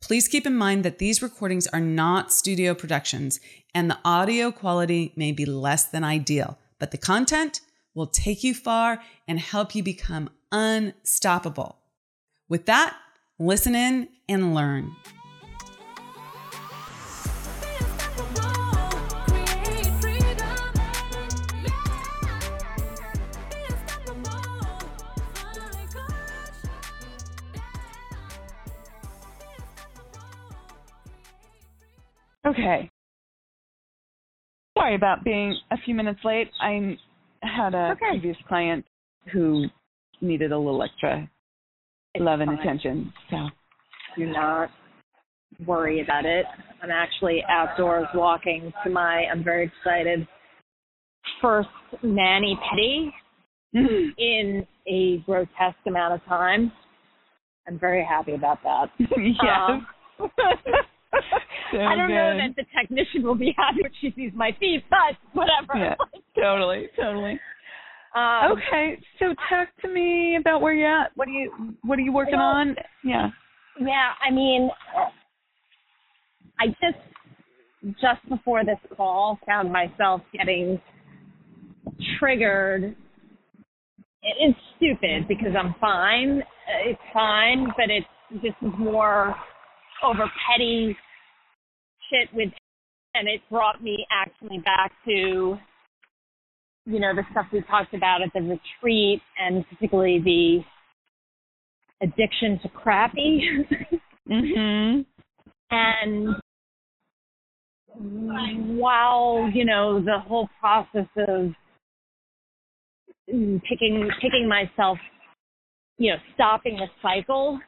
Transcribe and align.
Please 0.00 0.28
keep 0.28 0.46
in 0.46 0.56
mind 0.56 0.84
that 0.84 0.98
these 0.98 1.22
recordings 1.22 1.66
are 1.68 1.80
not 1.80 2.32
studio 2.32 2.74
productions 2.74 3.38
and 3.74 3.90
the 3.90 3.98
audio 4.04 4.50
quality 4.50 5.12
may 5.14 5.30
be 5.30 5.44
less 5.44 5.84
than 5.84 6.02
ideal, 6.02 6.58
but 6.78 6.90
the 6.90 6.98
content 6.98 7.60
will 7.94 8.06
take 8.06 8.42
you 8.42 8.54
far 8.54 9.02
and 9.28 9.38
help 9.38 9.74
you 9.74 9.82
become 9.82 10.30
unstoppable. 10.50 11.76
With 12.48 12.66
that, 12.66 12.96
listen 13.38 13.74
in 13.74 14.08
and 14.28 14.54
learn. 14.54 14.96
Okay. 32.50 32.90
Sorry 34.76 34.94
about 34.94 35.24
being 35.24 35.56
a 35.70 35.76
few 35.84 35.94
minutes 35.94 36.20
late. 36.24 36.50
I 36.60 36.96
had 37.42 37.74
a 37.74 37.92
Okay. 37.92 38.10
previous 38.10 38.36
client 38.48 38.84
who 39.32 39.66
needed 40.20 40.52
a 40.52 40.58
little 40.58 40.82
extra 40.82 41.28
It's 42.14 42.22
love 42.22 42.40
and 42.40 42.50
fine. 42.50 42.58
attention. 42.58 43.12
So 43.30 43.48
Do 44.16 44.26
not 44.26 44.70
worry 45.66 46.00
about 46.00 46.24
it. 46.24 46.46
I'm 46.82 46.90
actually 46.90 47.44
outdoors 47.48 48.06
walking 48.14 48.72
to 48.84 48.90
my, 48.90 49.26
I'm 49.30 49.44
very 49.44 49.66
excited, 49.66 50.26
first 51.40 51.68
Manny 52.02 52.58
Petty 52.68 53.12
in 54.18 54.66
a 54.88 55.18
grotesque 55.18 55.76
amount 55.86 56.14
of 56.14 56.24
time. 56.24 56.72
I'm 57.68 57.78
very 57.78 58.04
happy 58.04 58.34
about 58.34 58.62
that. 58.64 58.90
yes. 58.98 59.70
Um, 59.70 59.86
so 61.72 61.78
I 61.80 61.96
don't 61.96 62.08
know 62.10 62.36
that 62.38 62.54
the 62.56 62.64
technician 62.78 63.22
will 63.22 63.34
be 63.34 63.54
happy 63.58 63.78
when 63.82 63.92
she 64.00 64.12
sees 64.16 64.32
my 64.34 64.56
feet, 64.60 64.84
but 64.90 65.16
whatever. 65.32 65.76
Yeah, 65.76 65.94
totally, 66.40 66.88
totally. 66.96 67.40
Um, 68.14 68.52
Okay, 68.58 68.98
so 69.18 69.34
talk 69.48 69.68
to 69.82 69.88
me 69.88 70.36
about 70.36 70.60
where 70.60 70.72
you're 70.74 71.02
at. 71.02 71.12
What 71.14 71.28
are 71.28 71.32
you 71.32 71.74
What 71.82 71.98
are 71.98 72.02
you 72.02 72.12
working 72.12 72.38
Well- 72.38 72.46
on? 72.48 72.76
Yeah. 73.04 73.28
Yeah, 73.80 74.10
I 74.26 74.30
mean, 74.30 74.68
I 76.58 76.66
just 76.68 76.98
just 78.00 78.28
before 78.28 78.64
this 78.64 78.78
call 78.96 79.38
found 79.46 79.72
myself 79.72 80.20
getting 80.34 80.80
triggered. 82.18 82.94
It 84.22 84.50
is 84.50 84.54
stupid 84.76 85.26
because 85.28 85.54
I'm 85.58 85.74
fine. 85.80 86.42
It's 86.84 87.00
fine, 87.14 87.68
but 87.76 87.88
it's 87.88 88.06
just 88.42 88.60
more 88.78 89.34
over 90.04 90.30
petty 90.48 90.96
shit 92.10 92.28
with, 92.34 92.50
and 93.14 93.28
it 93.28 93.40
brought 93.50 93.82
me 93.82 94.06
actually 94.10 94.58
back 94.58 94.92
to, 95.06 95.56
you 96.86 97.00
know, 97.00 97.14
the 97.14 97.22
stuff 97.32 97.46
we 97.52 97.62
talked 97.62 97.94
about 97.94 98.22
at 98.22 98.32
the 98.34 98.40
retreat, 98.40 99.20
and 99.38 99.64
particularly 99.68 100.18
the 100.24 100.60
addiction 102.04 102.58
to 102.62 102.68
crappy. 102.68 103.40
Mhm. 104.28 105.04
and 105.72 106.36
while 108.78 109.50
you 109.52 109.64
know 109.64 110.00
the 110.00 110.18
whole 110.20 110.48
process 110.60 111.06
of 111.16 111.52
picking 113.26 114.08
picking 114.20 114.48
myself 114.48 114.98
you 115.98 116.10
know 116.10 116.16
stopping 116.34 116.76
the 116.76 116.86
cycle 117.02 117.58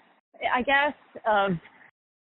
i 0.55 0.63
guess 0.63 0.95
of 1.27 1.53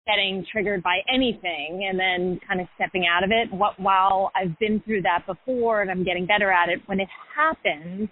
getting 0.07 0.45
triggered 0.51 0.81
by 0.81 1.00
anything 1.13 1.88
and 1.90 2.00
then 2.00 2.40
kind 2.47 2.62
of 2.62 2.68
stepping 2.75 3.06
out 3.06 3.23
of 3.23 3.31
it 3.31 3.51
what 3.53 3.79
while 3.79 4.31
i've 4.35 4.57
been 4.59 4.81
through 4.85 5.01
that 5.01 5.23
before 5.28 5.81
and 5.81 5.91
i'm 5.91 6.03
getting 6.03 6.25
better 6.25 6.51
at 6.51 6.69
it 6.69 6.79
when 6.85 7.00
it 7.00 7.09
happens 7.35 8.09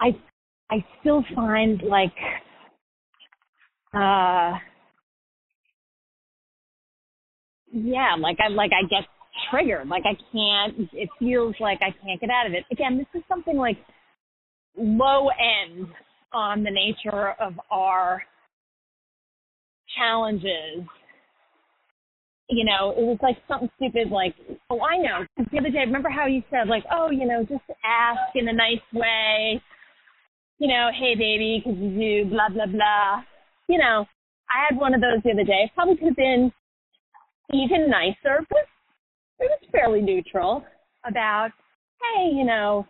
i 0.00 0.08
i 0.70 0.84
still 1.00 1.22
find 1.34 1.82
like 1.82 2.12
uh 3.94 4.58
yeah, 7.72 8.16
like 8.18 8.38
I 8.44 8.48
like 8.48 8.70
I 8.72 8.86
get 8.88 9.04
triggered. 9.50 9.88
Like 9.88 10.04
I 10.04 10.14
can't. 10.32 10.88
It 10.92 11.08
feels 11.18 11.54
like 11.60 11.78
I 11.82 11.94
can't 12.02 12.20
get 12.20 12.30
out 12.30 12.46
of 12.46 12.52
it. 12.52 12.64
Again, 12.72 12.98
this 12.98 13.06
is 13.14 13.22
something 13.28 13.56
like 13.56 13.76
low 14.76 15.28
end 15.28 15.88
on 16.32 16.62
the 16.62 16.70
nature 16.70 17.34
of 17.40 17.54
our 17.70 18.22
challenges. 19.98 20.86
You 22.50 22.64
know, 22.64 22.94
it 22.96 23.04
was 23.04 23.18
like 23.22 23.36
something 23.46 23.68
stupid 23.76 24.10
like, 24.10 24.34
oh, 24.70 24.80
I 24.80 24.96
know. 24.96 25.26
The 25.36 25.58
other 25.58 25.70
day, 25.70 25.80
remember 25.80 26.08
how 26.08 26.26
you 26.26 26.42
said 26.50 26.68
like, 26.68 26.84
oh, 26.90 27.10
you 27.10 27.26
know, 27.26 27.42
just 27.42 27.64
ask 27.84 28.34
in 28.34 28.48
a 28.48 28.52
nice 28.52 28.80
way. 28.94 29.60
You 30.58 30.68
know, 30.68 30.88
hey 30.98 31.14
baby, 31.14 31.60
could 31.62 31.76
you 31.76 32.24
do 32.24 32.30
blah 32.30 32.48
blah 32.48 32.66
blah. 32.66 33.22
You 33.68 33.78
know, 33.78 34.06
I 34.48 34.64
had 34.68 34.78
one 34.78 34.94
of 34.94 35.00
those 35.00 35.22
the 35.24 35.32
other 35.32 35.44
day. 35.44 35.70
Probably 35.74 35.96
could 35.96 36.08
have 36.08 36.16
been 36.16 36.50
even 37.52 37.90
nicer, 37.90 38.44
but 38.48 38.64
it 39.40 39.50
was 39.50 39.60
fairly 39.70 40.00
neutral 40.00 40.64
about, 41.06 41.50
hey, 42.00 42.30
you 42.32 42.44
know, 42.44 42.86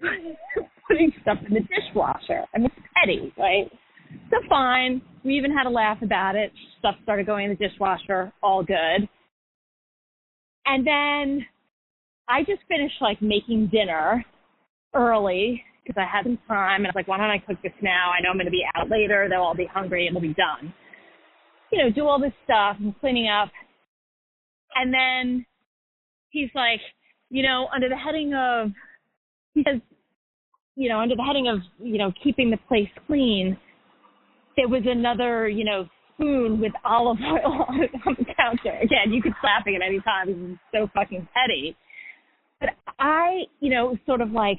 putting 0.88 1.12
stuff 1.22 1.38
in 1.46 1.54
the 1.54 1.60
dishwasher. 1.60 2.44
I 2.54 2.58
mean, 2.58 2.70
it's 2.76 2.86
petty, 2.94 3.32
right? 3.38 3.70
So 4.30 4.36
fine. 4.48 5.02
We 5.24 5.34
even 5.34 5.56
had 5.56 5.66
a 5.66 5.70
laugh 5.70 5.98
about 6.02 6.36
it. 6.36 6.52
Stuff 6.78 6.94
started 7.02 7.26
going 7.26 7.50
in 7.50 7.56
the 7.58 7.68
dishwasher. 7.68 8.32
All 8.42 8.62
good. 8.62 9.08
And 10.66 10.86
then 10.86 11.46
I 12.28 12.40
just 12.40 12.62
finished 12.68 12.96
like 13.00 13.22
making 13.22 13.68
dinner 13.72 14.24
early 14.94 15.62
because 15.84 16.00
I 16.00 16.10
had 16.10 16.24
some 16.24 16.38
time, 16.48 16.80
and 16.80 16.86
I 16.86 16.90
was 16.90 16.96
like, 16.96 17.06
why 17.06 17.16
don't 17.16 17.30
I 17.30 17.38
cook 17.38 17.58
this 17.62 17.72
now? 17.80 18.10
I 18.10 18.20
know 18.20 18.30
I'm 18.30 18.36
going 18.36 18.46
to 18.46 18.50
be 18.50 18.64
out 18.74 18.90
later. 18.90 19.28
They'll 19.30 19.42
all 19.42 19.54
be 19.54 19.68
hungry, 19.72 20.08
and 20.08 20.16
it'll 20.16 20.28
be 20.28 20.34
done. 20.34 20.74
You 21.70 21.78
know, 21.78 21.90
do 21.90 22.06
all 22.06 22.20
this 22.20 22.32
stuff 22.44 22.76
and 22.80 22.98
cleaning 22.98 23.28
up. 23.28 23.50
And 24.74 24.92
then 24.92 25.46
he's 26.30 26.50
like, 26.56 26.80
you 27.30 27.44
know, 27.44 27.68
under 27.72 27.88
the 27.88 27.96
heading 27.96 28.34
of, 28.34 28.72
he 29.54 29.62
says, 29.62 29.80
you 30.74 30.88
know, 30.88 30.98
under 30.98 31.14
the 31.14 31.22
heading 31.22 31.46
of, 31.48 31.60
you 31.78 31.98
know, 31.98 32.12
keeping 32.22 32.50
the 32.50 32.58
place 32.68 32.90
clean, 33.06 33.56
there 34.56 34.68
was 34.68 34.82
another, 34.86 35.48
you 35.48 35.64
know, 35.64 35.86
spoon 36.14 36.60
with 36.60 36.72
olive 36.84 37.18
oil 37.20 37.66
on, 37.68 38.16
the 38.18 38.24
counter. 38.36 38.76
Again, 38.78 39.12
you 39.12 39.22
could 39.22 39.34
slap 39.40 39.66
it 39.66 39.74
at 39.74 39.86
any 39.86 40.00
time. 40.00 40.28
Is 40.28 40.58
so 40.72 40.88
fucking 40.94 41.28
petty. 41.34 41.76
But 42.60 42.70
I, 42.98 43.42
you 43.60 43.70
know, 43.70 43.96
sort 44.06 44.20
of 44.20 44.30
like, 44.30 44.58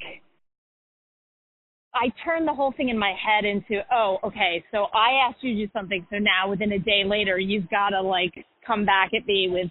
I 1.94 2.12
turned 2.24 2.46
the 2.46 2.54
whole 2.54 2.72
thing 2.76 2.90
in 2.90 2.98
my 2.98 3.12
head 3.12 3.44
into, 3.44 3.82
oh, 3.92 4.18
okay, 4.22 4.64
so 4.70 4.86
I 4.94 5.26
asked 5.26 5.42
you 5.42 5.54
to 5.54 5.66
do 5.66 5.72
something, 5.72 6.06
so 6.10 6.18
now 6.18 6.48
within 6.48 6.72
a 6.72 6.78
day 6.78 7.02
later, 7.04 7.38
you've 7.38 7.68
got 7.70 7.90
to 7.90 8.02
like 8.02 8.32
come 8.64 8.86
back 8.86 9.10
at 9.14 9.26
me 9.26 9.48
with, 9.50 9.70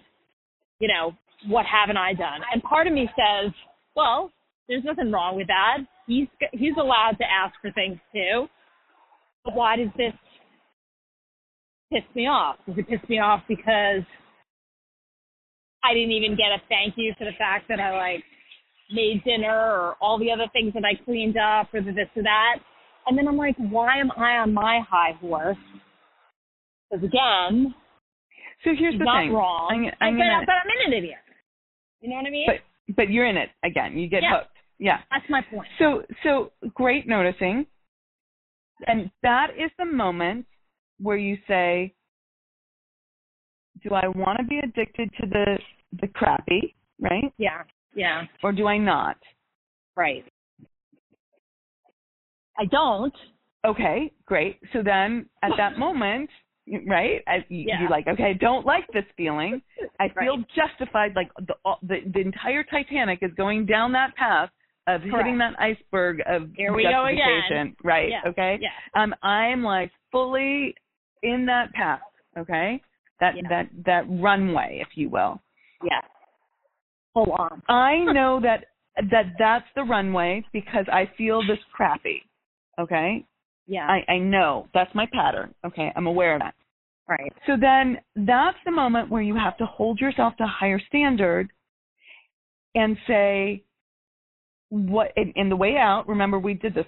you 0.78 0.88
know, 0.88 1.12
what 1.46 1.64
haven't 1.64 1.96
I 1.96 2.12
done? 2.12 2.40
And 2.52 2.62
part 2.62 2.86
of 2.86 2.92
me 2.92 3.08
says, 3.16 3.52
well, 3.96 4.30
there's 4.68 4.84
nothing 4.84 5.10
wrong 5.10 5.36
with 5.36 5.46
that. 5.46 5.78
He's 6.06 6.26
he's 6.52 6.74
allowed 6.78 7.16
to 7.18 7.24
ask 7.24 7.54
for 7.62 7.70
things 7.72 7.98
too. 8.12 8.46
But 9.44 9.54
why 9.54 9.76
does 9.76 9.88
this 9.96 10.12
piss 11.92 12.02
me 12.14 12.26
off? 12.26 12.56
Does 12.66 12.78
it 12.78 12.88
piss 12.88 13.00
me 13.08 13.18
off 13.18 13.42
because 13.48 14.02
I 15.84 15.94
didn't 15.94 16.12
even 16.12 16.36
get 16.36 16.52
a 16.52 16.58
thank 16.68 16.94
you 16.96 17.14
for 17.18 17.24
the 17.24 17.36
fact 17.38 17.66
that 17.68 17.80
I 17.80 17.96
like 17.96 18.24
made 18.92 19.22
dinner 19.24 19.54
or 19.54 19.96
all 20.00 20.18
the 20.18 20.30
other 20.30 20.46
things 20.52 20.72
that 20.74 20.84
I 20.84 21.02
cleaned 21.04 21.36
up 21.36 21.72
or 21.72 21.80
the 21.80 21.92
this 21.92 22.08
or 22.16 22.22
that? 22.22 22.56
And 23.06 23.16
then 23.16 23.26
I'm 23.26 23.36
like, 23.36 23.56
why 23.70 23.98
am 23.98 24.10
I 24.16 24.38
on 24.38 24.52
my 24.52 24.80
high 24.88 25.12
horse? 25.20 25.56
Because 26.90 27.04
again, 27.04 27.74
So 28.64 28.70
here's 28.78 28.98
the 28.98 29.04
not 29.04 29.20
thing. 29.20 29.34
wrong. 29.34 29.90
I'm, 30.00 30.08
I'm 30.08 30.14
but, 30.14 30.24
gonna, 30.24 30.40
but 30.46 30.52
I'm 30.52 30.86
in 30.86 30.92
it 30.92 31.04
again. 31.04 31.16
You 32.00 32.10
know 32.10 32.16
what 32.16 32.26
I 32.26 32.30
mean? 32.30 32.46
but 32.46 32.94
but 32.96 33.10
you're 33.10 33.26
in 33.26 33.36
it 33.36 33.50
again. 33.64 33.98
You 33.98 34.08
get 34.08 34.22
Yeah. 34.22 34.38
hooked. 34.38 34.56
Yeah. 34.78 34.98
That's 35.10 35.28
my 35.28 35.42
point. 35.42 35.68
So 35.78 36.02
so 36.22 36.52
great 36.74 37.06
noticing. 37.06 37.66
And 38.86 39.10
that 39.22 39.50
is 39.58 39.70
the 39.78 39.84
moment 39.84 40.46
where 41.00 41.16
you 41.16 41.36
say, 41.46 41.94
do 43.82 43.94
I 43.94 44.08
want 44.08 44.38
to 44.38 44.44
be 44.44 44.58
addicted 44.58 45.10
to 45.20 45.26
the 45.26 45.58
the 46.00 46.08
crappy, 46.08 46.74
right? 47.00 47.32
Yeah. 47.38 47.62
Yeah. 47.94 48.24
Or 48.42 48.52
do 48.52 48.66
I 48.66 48.76
not? 48.78 49.16
Right. 49.96 50.24
I 52.58 52.64
don't. 52.66 53.14
Okay, 53.66 54.12
great. 54.26 54.58
So 54.72 54.82
then 54.82 55.26
at 55.42 55.52
that 55.56 55.78
moment, 55.86 56.28
right? 56.86 57.22
I, 57.26 57.44
you, 57.48 57.66
Yeah. 57.68 57.80
You're 57.80 57.90
like, 57.90 58.06
okay, 58.08 58.24
I 58.24 58.32
don't 58.34 58.66
like 58.66 58.86
this 58.92 59.04
feeling. 59.16 59.62
I 60.00 60.08
feel 60.20 60.36
Right. 60.38 60.46
justified. 60.54 61.12
Like 61.16 61.30
the, 61.38 61.54
the 61.82 62.00
the 62.12 62.20
entire 62.20 62.64
Titanic 62.64 63.20
is 63.22 63.30
going 63.36 63.64
down 63.66 63.92
that 63.92 64.14
path 64.16 64.50
of 64.86 65.02
hitting 65.02 65.38
that 65.38 65.54
iceberg 65.60 66.20
of 66.26 66.48
Here 66.56 66.72
we 66.74 66.82
go 66.82 67.06
again. 67.06 67.18
justification. 67.18 67.76
Right. 67.84 68.10
Yeah. 68.10 68.22
Okay. 68.30 68.58
Yeah. 68.60 69.02
Um, 69.02 69.14
I'm 69.22 69.62
like 69.62 69.90
fully 70.10 70.74
in 71.22 71.46
that 71.46 71.72
path. 71.72 72.00
Okay. 72.36 72.80
That 73.20 73.36
Yeah. 73.36 73.48
that 73.48 73.68
that 73.84 74.04
runway, 74.08 74.78
if 74.80 74.96
you 74.96 75.08
will. 75.08 75.40
Yeah. 75.82 76.00
Hold 77.14 77.30
on. 77.30 77.62
I 77.68 77.98
know 78.12 78.40
that 78.40 78.66
that 79.10 79.34
that's 79.38 79.66
the 79.74 79.82
runway 79.84 80.44
because 80.52 80.86
I 80.92 81.06
feel 81.16 81.40
this 81.46 81.58
crappy. 81.72 82.22
Okay. 82.78 83.24
Yeah. 83.66 83.86
I 83.88 84.04
I 84.12 84.18
know 84.18 84.68
that's 84.74 84.94
my 84.94 85.06
pattern. 85.12 85.54
Okay. 85.64 85.92
I'm 85.96 86.06
aware 86.06 86.34
of 86.34 86.40
that. 86.42 86.54
right. 87.08 87.32
So 87.46 87.56
then 87.60 87.98
that's 88.16 88.58
the 88.64 88.70
moment 88.70 89.10
where 89.10 89.22
you 89.22 89.34
have 89.34 89.56
to 89.58 89.66
hold 89.66 90.00
yourself 90.00 90.36
to 90.36 90.44
a 90.44 90.46
higher 90.46 90.78
standard 90.88 91.50
and 92.74 92.96
say 93.06 93.64
what 94.68 95.12
in, 95.16 95.32
in 95.34 95.48
the 95.48 95.56
way 95.56 95.76
out, 95.78 96.06
remember 96.06 96.38
we 96.38 96.54
did 96.54 96.74
this 96.74 96.86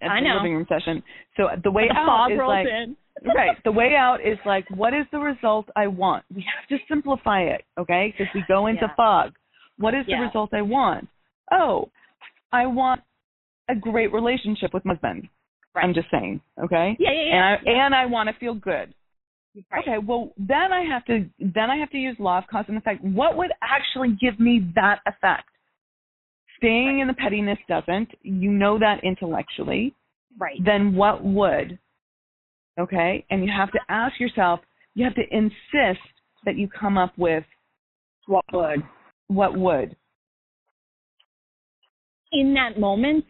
at 0.00 0.10
I 0.10 0.20
the 0.20 0.28
know. 0.28 0.36
living 0.36 0.54
room 0.54 0.66
session. 0.68 1.02
So 1.36 1.48
the 1.62 1.70
way 1.70 1.88
the 1.88 1.94
out 1.94 2.30
is 2.30 2.38
like 2.46 2.66
right. 3.36 3.56
The 3.64 3.72
way 3.72 3.94
out 3.96 4.18
is 4.24 4.38
like 4.46 4.64
what 4.70 4.94
is 4.94 5.06
the 5.12 5.18
result 5.18 5.66
I 5.76 5.86
want? 5.86 6.24
We 6.34 6.44
have 6.54 6.68
to 6.68 6.84
simplify 6.88 7.42
it, 7.42 7.62
okay? 7.78 8.14
Because 8.16 8.32
we 8.34 8.44
go 8.48 8.66
into 8.66 8.82
Yeah. 8.82 8.94
fog. 8.96 9.32
What 9.78 9.94
is 9.94 10.06
the 10.06 10.16
result 10.16 10.50
I 10.52 10.62
want? 10.62 11.08
Oh, 11.50 11.90
I 12.52 12.66
want 12.66 13.00
a 13.68 13.74
great 13.74 14.12
relationship 14.12 14.72
with 14.74 14.84
my 14.84 14.94
husband. 14.94 15.28
Right. 15.74 15.84
I'm 15.84 15.94
just 15.94 16.10
saying, 16.10 16.40
okay? 16.62 16.96
Yeah, 16.98 17.10
yeah, 17.12 17.22
yeah. 17.22 17.34
And 17.34 17.44
I 17.44 17.56
yeah. 17.64 17.86
and 17.86 17.94
I 17.94 18.06
want 18.06 18.28
to 18.28 18.34
feel 18.38 18.54
good. 18.54 18.94
Right. 19.70 19.82
Okay, 19.86 19.98
well 19.98 20.32
then 20.38 20.72
I 20.72 20.82
have 20.90 21.04
to 21.06 21.26
then 21.38 21.70
I 21.70 21.76
have 21.76 21.90
to 21.90 21.98
use 21.98 22.16
law 22.18 22.38
of 22.38 22.44
cause 22.50 22.64
and 22.68 22.76
effect. 22.78 23.02
What 23.04 23.36
would 23.36 23.50
actually 23.62 24.16
give 24.20 24.40
me 24.40 24.70
that 24.74 25.00
effect? 25.06 25.48
Staying 26.62 27.00
in 27.00 27.08
the 27.08 27.14
pettiness 27.14 27.58
doesn't. 27.68 28.08
You 28.22 28.52
know 28.52 28.78
that 28.78 29.02
intellectually. 29.02 29.94
Right. 30.38 30.58
Then 30.64 30.94
what 30.94 31.24
would? 31.24 31.76
Okay? 32.78 33.26
And 33.30 33.44
you 33.44 33.50
have 33.50 33.72
to 33.72 33.80
ask 33.88 34.20
yourself, 34.20 34.60
you 34.94 35.04
have 35.04 35.14
to 35.16 35.22
insist 35.30 36.00
that 36.44 36.56
you 36.56 36.68
come 36.68 36.96
up 36.96 37.12
with 37.16 37.44
What 38.26 38.44
would? 38.52 38.82
what 39.26 39.56
would. 39.58 39.96
In 42.30 42.54
that 42.54 42.78
moment 42.78 43.24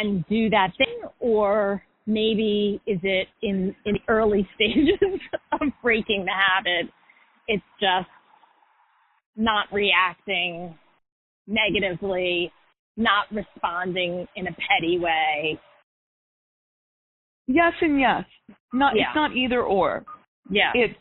and 0.00 0.24
do 0.28 0.48
that 0.50 0.70
thing 0.78 1.00
or 1.18 1.82
maybe 2.06 2.80
is 2.86 2.98
it 3.02 3.28
in 3.42 3.74
in 3.84 3.94
the 3.94 4.00
early 4.08 4.48
stages 4.54 4.98
of 5.52 5.60
breaking 5.82 6.24
the 6.24 6.30
habit 6.30 6.90
it's 7.48 7.62
just 7.80 8.08
not 9.38 9.72
reacting 9.72 10.76
negatively 11.46 12.52
not 12.98 13.24
responding 13.32 14.26
in 14.36 14.46
a 14.48 14.52
petty 14.68 14.98
way 14.98 15.58
Yes 17.50 17.72
and 17.80 17.98
yes. 17.98 18.24
Not 18.74 18.94
Yeah. 18.94 19.04
it's 19.08 19.14
not 19.16 19.34
either 19.34 19.62
or. 19.62 20.04
yeah 20.50 20.72
it's 20.74 20.94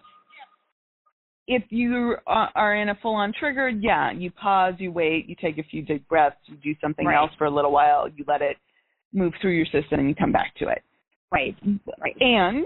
if 1.50 1.64
you 1.70 2.16
are 2.28 2.76
in 2.76 2.90
a 2.90 2.96
full 2.96 3.16
on 3.16 3.32
trigger, 3.32 3.70
yeah, 3.70 4.12
you 4.12 4.30
pause, 4.32 4.74
you 4.80 4.92
wait, 4.92 5.28
you 5.30 5.36
take 5.40 5.58
a 5.58 5.64
few 5.64 5.82
deep 5.82 6.06
breaths, 6.10 6.36
you 6.46 6.58
do 6.58 6.76
something 6.82 7.06
Right. 7.08 7.16
else 7.16 7.32
for 7.38 7.46
a 7.46 7.50
little 7.50 7.72
while, 7.72 8.10
you 8.10 8.26
let 8.28 8.42
it 8.42 8.58
move 9.14 9.34
through 9.42 9.52
your 9.54 9.66
system 9.68 10.00
and 10.02 10.10
you 10.10 10.16
come 10.16 10.32
back 10.34 10.54
to 10.56 10.68
it. 10.68 10.84
right 11.32 11.56
right 12.02 12.16
And 12.22 12.66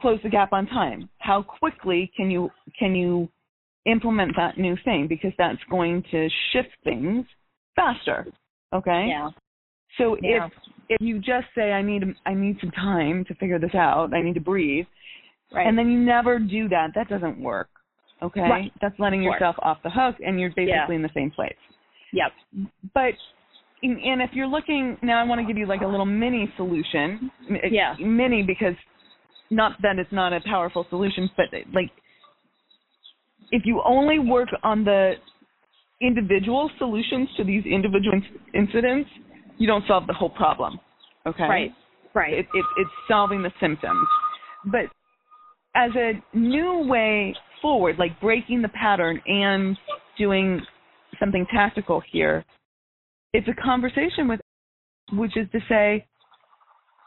close 0.00 0.20
the 0.22 0.28
gap 0.28 0.52
on 0.52 0.66
time. 0.66 1.08
How 1.18 1.42
quickly 1.42 2.10
can 2.16 2.30
you 2.30 2.50
can 2.78 2.94
you 2.94 3.28
implement 3.86 4.32
that 4.36 4.58
new 4.58 4.76
thing 4.84 5.06
because 5.08 5.32
that's 5.38 5.58
going 5.70 6.02
to 6.10 6.28
shift 6.52 6.70
things 6.84 7.26
faster. 7.76 8.26
Okay? 8.72 9.06
yeah 9.08 9.30
So 9.98 10.16
Yeah. 10.22 10.46
if 10.46 10.52
if 10.90 11.00
you 11.00 11.18
just 11.18 11.46
say 11.54 11.72
I 11.72 11.82
need 11.82 12.02
I 12.26 12.34
need 12.34 12.58
some 12.60 12.70
time 12.72 13.24
to 13.26 13.34
figure 13.36 13.58
this 13.58 13.74
out, 13.74 14.12
I 14.12 14.20
need 14.22 14.34
to 14.34 14.40
breathe, 14.40 14.86
right 15.52 15.66
and 15.66 15.78
then 15.78 15.90
you 15.90 15.98
never 15.98 16.38
do 16.38 16.68
that, 16.68 16.88
that 16.94 17.08
doesn't 17.08 17.38
work. 17.38 17.68
Okay? 18.22 18.40
Right. 18.40 18.72
That's 18.80 18.98
letting 18.98 19.22
yourself 19.22 19.56
off 19.60 19.78
the 19.82 19.90
hook 19.90 20.16
and 20.24 20.40
you're 20.40 20.50
basically 20.50 20.68
Yeah. 20.68 20.90
in 20.92 21.02
the 21.02 21.10
same 21.14 21.30
place. 21.30 21.56
yep 22.12 22.32
But 22.94 23.14
and 23.82 24.22
if 24.22 24.30
you're 24.32 24.46
looking 24.46 24.96
now 25.02 25.20
I 25.20 25.24
want 25.24 25.40
to 25.40 25.46
give 25.46 25.58
you 25.58 25.66
like 25.66 25.82
a 25.82 25.86
little 25.86 26.06
mini 26.06 26.52
solution. 26.56 27.30
Yeah. 27.70 27.94
Mini 28.00 28.42
because 28.42 28.76
not 29.50 29.80
that 29.82 29.98
it's 29.98 30.12
not 30.12 30.32
a 30.32 30.40
powerful 30.40 30.86
solution, 30.88 31.30
but 31.36 31.46
like 31.72 31.90
if 33.50 33.62
you 33.64 33.82
only 33.84 34.18
work 34.18 34.48
on 34.62 34.84
the 34.84 35.14
individual 36.00 36.70
solutions 36.78 37.28
to 37.36 37.44
these 37.44 37.64
individual 37.64 38.12
inc- 38.12 38.54
incidents, 38.54 39.08
you 39.58 39.66
don't 39.66 39.84
solve 39.86 40.06
the 40.06 40.12
whole 40.12 40.30
problem. 40.30 40.78
Okay? 41.26 41.44
right 41.44 41.70
right 42.14 42.34
It, 42.34 42.46
it, 42.54 42.64
it's 42.76 42.90
solving 43.08 43.42
the 43.42 43.50
symptoms. 43.60 44.06
But 44.66 44.86
as 45.74 45.90
a 45.96 46.12
new 46.36 46.86
way 46.86 47.34
forward, 47.60 47.96
like 47.98 48.20
breaking 48.20 48.62
the 48.62 48.68
pattern 48.68 49.20
and 49.26 49.76
doing 50.18 50.60
something 51.18 51.46
tactical 51.52 52.02
here, 52.12 52.44
it's 53.32 53.48
a 53.48 53.62
conversation 53.62 54.28
with, 54.28 54.40
which 55.12 55.36
is 55.36 55.48
to 55.52 55.58
say, 55.68 56.06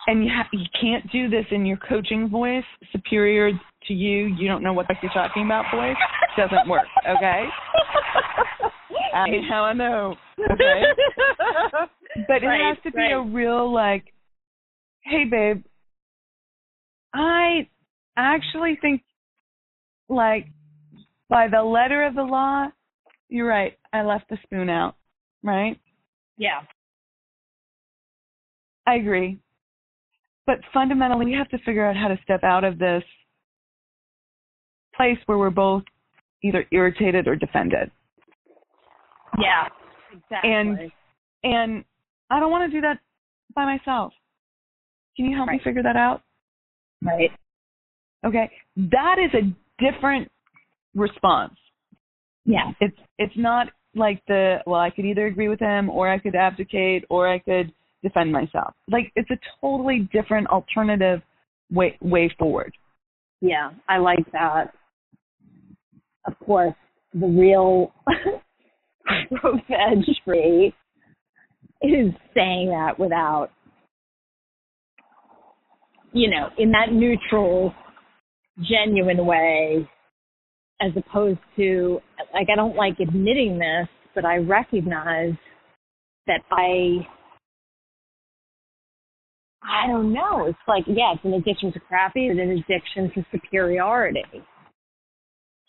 and 0.08 0.24
you 0.24 0.32
have 0.36 0.48
you 0.52 0.66
can't 0.80 1.10
do 1.12 1.30
this 1.30 1.46
in 1.52 1.66
your 1.66 1.78
coaching 1.78 2.30
voice, 2.30 2.64
superior 2.92 3.52
to 3.52 3.94
you. 3.94 4.28
You 4.38 4.48
don't 4.48 4.64
know 4.64 4.74
what 4.74 4.88
the 4.88 4.94
heck 4.94 5.04
you're 5.04 5.12
talking 5.12 5.46
about 5.46 5.66
voice. 5.74 5.96
Doesn't 6.38 6.68
work. 6.70 6.86
Okay. 7.08 7.46
I 9.14 9.30
mean, 9.30 9.44
how 9.50 9.64
I 9.64 9.74
know. 9.74 10.16
Okay. 10.52 10.82
But 12.28 12.44
it 12.44 12.48
Right, 12.48 12.62
has 12.62 12.78
to 12.84 12.92
be 12.92 13.12
a 13.12 13.22
real 13.22 13.72
like, 13.72 14.14
hey 15.02 15.26
babe, 15.30 15.64
I 17.14 17.68
actually 18.16 18.78
think 18.82 19.04
like 20.10 20.48
by 21.30 21.48
the 21.48 21.62
letter 21.62 22.06
of 22.06 22.16
the 22.16 22.24
law, 22.24 22.68
you're 23.30 23.48
right. 23.48 23.78
I 23.94 24.02
left 24.04 24.30
the 24.30 24.38
spoon 24.44 24.70
out. 24.70 24.96
Right? 25.44 25.80
yeah 26.38 26.62
I 28.86 28.96
agree. 28.96 29.38
But 30.48 30.60
fundamentally, 30.74 31.26
we 31.26 31.34
have 31.34 31.50
to 31.50 31.58
figure 31.60 31.86
out 31.86 31.96
how 31.96 32.08
to 32.08 32.18
step 32.24 32.44
out 32.44 32.64
of 32.64 32.80
this 32.80 33.04
place 34.96 35.18
where 35.28 35.38
we're 35.38 35.50
both 35.52 35.84
either 36.44 36.66
irritated 36.72 37.28
or 37.28 37.36
defended. 37.36 37.92
yeah 39.40 39.68
exactly 40.12 40.52
And- 40.52 40.92
And 41.44 41.86
I 42.32 42.40
don't 42.40 42.50
want 42.50 42.70
to 42.70 42.76
do 42.76 42.82
that 42.82 42.98
by 43.54 43.64
myself. 43.66 44.14
Can 45.16 45.26
you 45.26 45.36
help 45.38 45.50
me 45.50 45.60
figure 45.64 45.84
that 45.84 45.96
out? 45.96 46.24
right 47.04 47.32
Okay. 48.26 48.50
That 48.76 49.18
is 49.20 49.32
a 49.36 49.54
different 49.84 50.32
response. 50.96 51.54
yeah 52.46 52.72
It's 52.80 52.98
it's 53.20 53.38
not 53.38 53.68
like 53.96 54.24
the 54.28 54.62
well, 54.66 54.80
I 54.82 54.90
could 54.90 55.06
either 55.06 55.26
agree 55.28 55.48
with 55.50 55.60
him 55.60 55.90
or 55.90 56.10
I 56.10 56.18
could 56.18 56.36
abdicate 56.36 57.06
or 57.10 57.28
I 57.28 57.38
could 57.40 57.72
defend 58.04 58.32
myself. 58.32 58.74
Like 58.90 59.12
it's 59.16 59.30
a 59.32 59.40
totally 59.62 60.10
different 60.12 60.48
alternative 60.48 61.22
way 61.72 61.98
way 62.02 62.34
forward. 62.38 62.74
Yeah, 63.42 63.72
I 63.88 63.98
like 63.98 64.32
that. 64.34 64.74
Of 66.26 66.34
course, 66.40 66.74
the 67.14 67.28
real 67.28 67.94
edge 69.10 70.22
free 70.26 70.74
is 71.82 72.12
saying 72.34 72.70
that 72.70 72.96
without, 72.98 73.50
you 76.14 76.30
know, 76.30 76.50
in 76.58 76.72
that 76.72 76.92
neutral, 76.92 77.74
genuine 78.58 79.26
way, 79.26 79.88
as 80.82 80.92
opposed 80.96 81.40
to, 81.56 82.00
like, 82.34 82.48
I 82.52 82.56
don't 82.56 82.76
like 82.76 83.00
admitting 83.00 83.60
this, 83.60 83.88
but 84.16 84.26
I 84.26 84.38
recognize 84.38 85.34
that 86.26 86.42
I 86.52 87.08
I 89.68 89.88
don't 89.88 90.14
know. 90.14 90.46
It's 90.48 90.58
like, 90.68 90.84
yeah, 90.88 91.14
it's 91.14 91.26
an 91.26 91.34
addiction 91.34 91.72
to 91.74 91.80
crappy, 91.80 92.28
it's 92.28 92.40
an 92.40 92.52
addiction 92.52 93.12
to 93.16 93.26
superiority. 93.32 94.24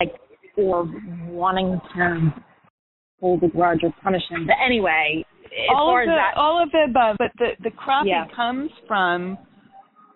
Like, 0.00 0.14
or 0.56 0.84
wanting 1.28 1.80
to 1.94 2.34
hold 3.20 3.42
a 3.42 3.48
grudge 3.48 3.80
or 3.82 3.94
punish 4.02 4.22
him. 4.30 4.46
But 4.46 4.56
anyway, 4.64 5.24
all 5.74 5.98
of 5.98 6.06
the 6.06 6.12
that, 6.12 6.36
all 6.36 6.62
of 6.62 6.70
the 6.70 6.86
above, 6.88 7.16
but 7.18 7.30
the 7.38 7.50
the 7.62 7.70
crappy 7.70 8.10
Yeah. 8.10 8.26
comes 8.34 8.70
from 8.86 9.38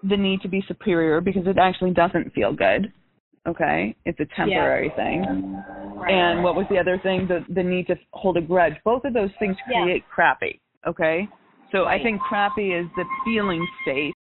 the 0.02 0.16
need 0.16 0.40
to 0.42 0.48
be 0.48 0.62
superior 0.66 1.20
because 1.20 1.46
it 1.46 1.58
actually 1.58 1.92
doesn't 1.92 2.32
feel 2.32 2.52
good. 2.52 2.92
Okay, 3.46 3.96
it's 4.04 4.20
a 4.20 4.26
temporary 4.36 4.88
yeah. 4.88 4.96
thing. 4.96 5.62
Right. 5.96 6.12
And 6.12 6.44
what 6.44 6.54
was 6.54 6.66
the 6.70 6.78
other 6.78 6.98
thing? 6.98 7.26
The 7.26 7.44
the 7.48 7.62
need 7.62 7.86
to 7.88 7.96
hold 8.12 8.36
a 8.36 8.40
grudge. 8.40 8.74
Both 8.84 9.04
of 9.04 9.14
those 9.14 9.30
things 9.38 9.56
create 9.66 10.04
yeah. 10.06 10.14
crappy. 10.14 10.60
Okay, 10.86 11.28
so. 11.72 11.84
I 11.84 12.02
think 12.02 12.20
crappy 12.20 12.72
is 12.72 12.86
the 12.96 13.04
feeling 13.24 13.66
state, 13.82 14.14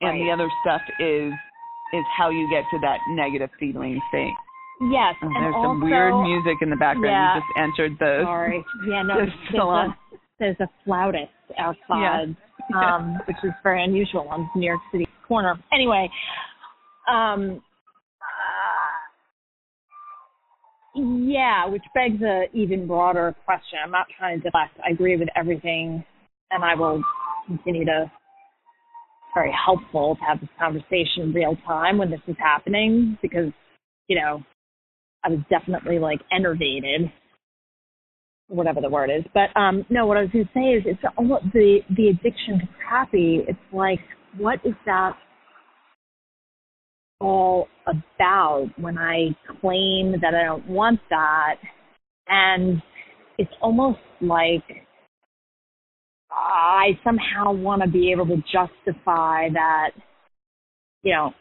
and 0.00 0.10
right. 0.10 0.24
the 0.24 0.30
other 0.30 0.48
stuff 0.62 0.80
is 1.00 1.32
is 1.92 2.04
how 2.16 2.30
you 2.30 2.48
get 2.50 2.64
to 2.70 2.78
that 2.80 2.98
negative 3.10 3.50
feeling 3.58 4.00
state. 4.08 4.34
Yes, 4.80 5.14
oh, 5.22 5.26
and 5.26 5.36
there's 5.36 5.54
also, 5.54 5.68
some 5.68 5.80
weird 5.80 6.14
music 6.22 6.62
in 6.62 6.70
the 6.70 6.76
background. 6.76 7.10
Yeah, 7.10 7.34
you 7.34 7.40
just 7.40 7.52
entered 7.58 7.98
the. 7.98 8.22
Sorry. 8.24 8.64
Yeah, 8.88 9.02
no. 9.02 9.14
The 9.26 9.30
salon. 9.50 9.90
A, 9.90 10.16
there's 10.38 10.56
a 10.60 10.68
flautist 10.84 11.32
outside, 11.58 12.36
um, 12.74 13.18
which 13.26 13.36
is 13.42 13.50
very 13.62 13.82
unusual 13.82 14.28
on 14.28 14.48
New 14.54 14.66
York 14.66 14.80
City 14.92 15.06
corner. 15.26 15.56
Anyway, 15.72 16.08
um, 17.10 17.60
yeah, 20.94 21.66
which 21.66 21.82
begs 21.94 22.22
a 22.22 22.44
even 22.52 22.86
broader 22.86 23.34
question. 23.44 23.78
I'm 23.84 23.90
not 23.90 24.06
trying 24.16 24.38
to 24.38 24.44
deflect. 24.44 24.78
I 24.84 24.92
agree 24.92 25.16
with 25.16 25.28
everything, 25.36 26.04
and 26.50 26.64
I 26.64 26.74
will 26.74 27.02
continue 27.46 27.84
to. 27.86 28.10
Very 29.34 29.52
helpful 29.52 30.16
to 30.16 30.24
have 30.24 30.40
this 30.40 30.48
conversation 30.58 31.22
in 31.22 31.32
real 31.32 31.56
time 31.66 31.98
when 31.98 32.10
this 32.10 32.20
is 32.26 32.34
happening 32.40 33.18
because, 33.22 33.52
you 34.08 34.18
know, 34.18 34.42
I 35.22 35.28
was 35.28 35.38
definitely 35.50 35.98
like 35.98 36.20
enervated 36.32 37.12
whatever 38.48 38.80
the 38.80 38.88
word 38.88 39.10
is. 39.10 39.24
But 39.34 39.56
um 39.58 39.84
no, 39.90 40.06
what 40.06 40.16
I 40.16 40.22
was 40.22 40.30
going 40.30 40.46
to 40.46 40.50
say 40.54 40.60
is 40.60 40.82
it's 40.86 41.14
almost 41.16 41.44
the 41.52 41.80
the 41.96 42.08
addiction 42.08 42.58
to 42.60 42.68
crappy. 42.84 43.44
It's 43.46 43.58
like 43.72 44.00
what 44.36 44.58
is 44.64 44.74
that 44.86 45.12
all 47.20 47.68
about 47.86 48.68
when 48.78 48.96
I 48.96 49.36
claim 49.60 50.12
that 50.22 50.34
I 50.34 50.44
don't 50.44 50.68
want 50.68 51.00
that, 51.10 51.56
and 52.28 52.80
it's 53.38 53.50
almost 53.60 53.98
like 54.20 54.62
I 56.30 56.98
somehow 57.04 57.52
want 57.52 57.82
to 57.82 57.88
be 57.88 58.12
able 58.12 58.26
to 58.26 58.36
justify 58.36 59.48
that, 59.50 59.90
you 61.02 61.14
know, 61.14 61.32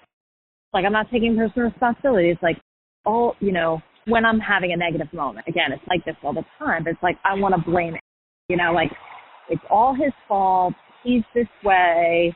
like 0.74 0.86
I'm 0.86 0.94
not 0.94 1.08
taking 1.12 1.36
personal 1.36 1.70
responsibility. 1.70 2.30
It's 2.30 2.44
like, 2.44 2.58
all 3.06 3.36
you 3.40 3.52
know, 3.52 3.82
when 4.06 4.26
I'm 4.26 4.40
having 4.40 4.72
a 4.74 4.78
negative 4.78 5.12
moment. 5.14 5.48
Again, 5.48 5.72
it's 5.72 5.84
like 5.88 6.04
this 6.06 6.16
all 6.24 6.34
the 6.34 6.46
time. 6.60 6.84
But 6.84 6.92
it's 6.92 7.04
like 7.04 7.18
I 7.24 7.34
want 7.36 7.56
to 7.56 7.70
blame 7.70 7.96
it. 7.96 8.02
You 8.50 8.58
know, 8.58 8.72
like 8.74 8.92
it's 9.50 9.62
all 9.70 9.94
his 9.94 10.14
fault. 10.28 10.74
He's 11.04 11.24
this 11.34 11.48
way. 11.64 12.36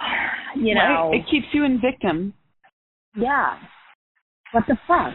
You 0.58 0.74
know, 0.74 1.10
right. 1.10 1.16
it 1.16 1.30
keeps 1.30 1.48
you 1.52 1.66
in 1.66 1.82
victim. 1.82 2.32
Yeah. 3.14 3.58
What 4.52 4.64
the 4.66 4.78
fuck? 4.88 5.12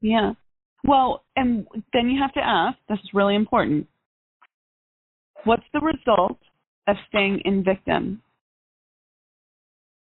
Yeah. 0.00 0.32
Well, 0.82 1.22
and 1.36 1.64
then 1.92 2.08
you 2.08 2.20
have 2.20 2.32
to 2.32 2.40
ask. 2.40 2.76
This 2.88 2.98
is 2.98 3.10
really 3.14 3.36
important. 3.36 3.86
What's 5.44 5.64
the 5.72 5.80
result 5.80 6.38
of 6.86 6.96
staying 7.08 7.42
in 7.44 7.64
victim? 7.64 8.22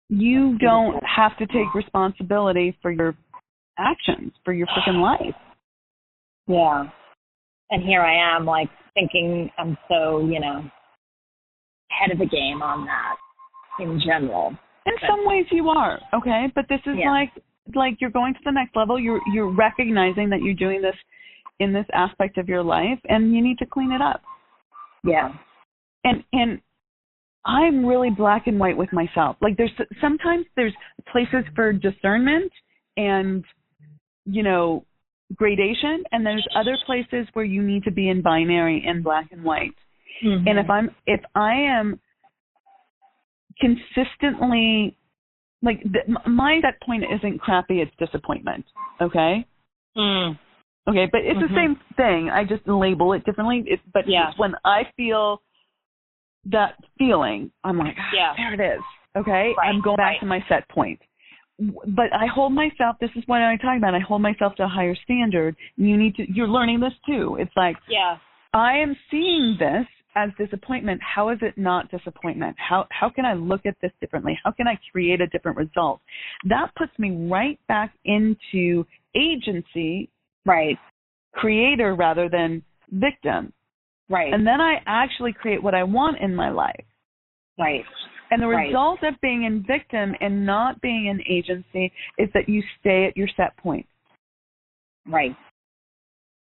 You 0.09 0.57
don't 0.57 1.01
have 1.03 1.37
to 1.37 1.45
take 1.45 1.73
responsibility 1.75 2.77
for 2.81 2.91
your 2.91 3.15
actions 3.77 4.31
for 4.43 4.53
your 4.53 4.67
freaking 4.67 5.01
life. 5.01 5.35
Yeah. 6.47 6.85
And 7.69 7.83
here 7.83 8.01
I 8.01 8.35
am, 8.35 8.45
like, 8.45 8.69
thinking 8.95 9.49
I'm 9.59 9.77
so, 9.87 10.21
you 10.21 10.39
know, 10.39 10.63
ahead 11.91 12.11
of 12.11 12.17
the 12.17 12.25
game 12.25 12.61
on 12.61 12.85
that 12.85 13.15
in 13.83 14.01
general. 14.03 14.49
In 14.85 14.93
but, 14.99 15.07
some 15.07 15.25
ways 15.25 15.45
you 15.51 15.69
are, 15.69 15.99
okay? 16.13 16.45
But 16.55 16.65
this 16.69 16.79
is 16.85 16.95
yeah. 16.97 17.11
like 17.11 17.31
like 17.75 17.97
you're 17.99 18.09
going 18.09 18.33
to 18.33 18.39
the 18.43 18.51
next 18.51 18.75
level. 18.75 18.99
You're 18.99 19.21
you're 19.33 19.53
recognizing 19.53 20.29
that 20.29 20.41
you're 20.41 20.55
doing 20.55 20.81
this 20.81 20.95
in 21.59 21.73
this 21.73 21.85
aspect 21.93 22.37
of 22.37 22.47
your 22.47 22.63
life 22.63 22.99
and 23.07 23.33
you 23.33 23.43
need 23.43 23.57
to 23.59 23.65
clean 23.65 23.91
it 23.91 24.01
up. 24.01 24.21
Yeah. 25.03 25.33
And 26.03 26.23
and 26.33 26.61
I'm 27.45 27.85
really 27.85 28.09
black 28.09 28.47
and 28.47 28.59
white 28.59 28.77
with 28.77 28.91
myself. 28.93 29.37
Like 29.41 29.57
there's 29.57 29.71
sometimes 30.01 30.45
there's 30.55 30.73
places 31.11 31.45
for 31.55 31.73
discernment 31.73 32.51
and 32.97 33.43
you 34.25 34.43
know, 34.43 34.85
gradation 35.35 36.03
and 36.11 36.25
there's 36.25 36.45
other 36.55 36.77
places 36.85 37.27
where 37.33 37.45
you 37.45 37.61
need 37.61 37.83
to 37.83 37.91
be 37.91 38.09
in 38.09 38.21
binary 38.21 38.83
in 38.85 39.01
black 39.01 39.27
and 39.31 39.43
white. 39.43 39.75
Mm-hmm. 40.23 40.47
And 40.47 40.59
if 40.59 40.69
I'm 40.69 40.89
if 41.05 41.21
I 41.35 41.53
am 41.53 41.99
consistently 43.59 44.95
like 45.61 45.81
the, 45.83 46.29
my 46.29 46.59
set 46.61 46.81
point 46.81 47.03
isn't 47.03 47.39
crappy, 47.39 47.81
it's 47.81 47.91
disappointment. 47.99 48.65
Okay? 49.01 49.45
Mm. 49.97 50.39
Okay, 50.87 51.07
but 51.11 51.21
it's 51.21 51.37
mm-hmm. 51.37 51.53
the 51.53 51.59
same 51.59 51.79
thing. 51.97 52.29
I 52.29 52.43
just 52.43 52.67
label 52.67 53.13
it 53.13 53.25
differently. 53.25 53.63
It, 53.67 53.79
but 53.93 54.03
yeah. 54.07 54.31
when 54.37 54.53
I 54.65 54.83
feel 54.97 55.41
that 56.45 56.75
feeling, 56.97 57.51
I'm 57.63 57.77
like, 57.77 57.95
ah, 57.97 58.11
yeah. 58.15 58.33
there 58.37 58.53
it 58.53 58.75
is. 58.77 58.81
Okay, 59.15 59.53
right. 59.57 59.67
I'm 59.67 59.81
going 59.81 59.97
back 59.97 60.05
right. 60.05 60.19
to 60.21 60.25
my 60.25 60.39
set 60.47 60.67
point 60.69 60.99
but 61.59 62.13
I 62.13 62.25
hold 62.33 62.53
myself. 62.53 62.95
This 63.01 63.09
is 63.15 63.23
what 63.25 63.37
I'm 63.37 63.57
talking 63.57 63.79
about. 63.79 63.95
I 63.95 63.99
hold 63.99 64.21
myself 64.21 64.55
to 64.55 64.63
a 64.63 64.67
higher 64.67 64.95
standard. 65.03 65.55
You 65.75 65.97
need 65.97 66.15
to. 66.15 66.31
You're 66.31 66.47
learning 66.47 66.79
this 66.79 66.93
too. 67.05 67.37
It's 67.39 67.51
like, 67.55 67.75
yeah, 67.89 68.17
I 68.53 68.77
am 68.77 68.95
seeing 69.11 69.57
this 69.59 69.85
as 70.15 70.29
disappointment. 70.37 71.01
How 71.03 71.29
is 71.29 71.39
it 71.41 71.57
not 71.57 71.91
disappointment? 71.91 72.55
How 72.57 72.87
how 72.91 73.09
can 73.09 73.25
I 73.25 73.33
look 73.33 73.65
at 73.65 73.75
this 73.81 73.91
differently? 73.99 74.39
How 74.43 74.51
can 74.51 74.67
I 74.67 74.79
create 74.91 75.21
a 75.21 75.27
different 75.27 75.57
result? 75.57 75.99
That 76.45 76.71
puts 76.77 76.97
me 76.97 77.27
right 77.29 77.59
back 77.67 77.93
into 78.05 78.85
agency, 79.15 80.09
right? 80.45 80.77
Creator 81.33 81.95
rather 81.95 82.29
than 82.29 82.63
victim, 82.91 83.53
right? 84.09 84.33
And 84.33 84.45
then 84.45 84.61
I 84.61 84.77
actually 84.85 85.33
create 85.33 85.61
what 85.61 85.75
I 85.75 85.83
want 85.83 86.17
in 86.21 86.35
my 86.35 86.49
life, 86.49 86.85
right? 87.57 87.83
And 88.31 88.41
the 88.41 88.47
right. 88.47 88.67
result 88.67 88.99
of 89.03 89.15
being 89.21 89.43
in 89.43 89.63
victim 89.65 90.13
and 90.21 90.45
not 90.45 90.79
being 90.81 91.07
in 91.07 91.21
agency 91.27 91.91
is 92.17 92.29
that 92.33 92.47
you 92.47 92.61
stay 92.79 93.05
at 93.05 93.17
your 93.17 93.27
set 93.35 93.57
point. 93.57 93.87
Right. 95.07 95.35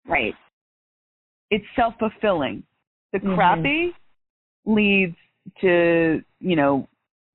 Right. 0.06 0.34
It's 1.50 1.64
self 1.76 1.94
fulfilling. 1.98 2.64
The 3.12 3.18
mm-hmm. 3.18 3.34
crappy 3.34 3.92
leads 4.66 5.16
to, 5.60 6.20
you 6.40 6.56
know, 6.56 6.88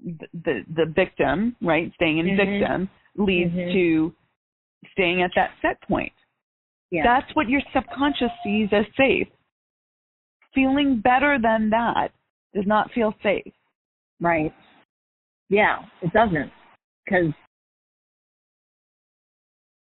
the, 0.03 0.27
the, 0.33 0.59
the 0.75 0.93
victim, 0.93 1.55
right? 1.61 1.91
Staying 1.95 2.19
in 2.19 2.27
mm-hmm. 2.27 2.37
victim 2.37 2.89
leads 3.17 3.51
mm-hmm. 3.51 3.73
to 3.73 4.13
staying 4.91 5.21
at 5.21 5.31
that 5.35 5.51
set 5.61 5.81
point. 5.87 6.11
Yeah. 6.93 7.01
That's 7.03 7.35
what 7.35 7.49
your 7.49 7.61
subconscious 7.73 8.29
sees 8.43 8.69
as 8.71 8.85
safe. 8.95 9.27
Feeling 10.53 11.01
better 11.03 11.39
than 11.41 11.71
that 11.71 12.09
does 12.53 12.65
not 12.67 12.91
feel 12.91 13.15
safe. 13.23 13.51
Right. 14.21 14.53
Yeah, 15.49 15.77
it 16.03 16.13
doesn't. 16.13 16.51
Because 17.03 17.33